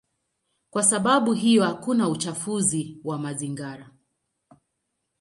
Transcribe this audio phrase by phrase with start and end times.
[0.69, 3.89] Kwa sababu hiyo hakuna uchafuzi wa mazingira.